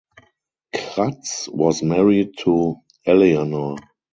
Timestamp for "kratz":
0.73-1.47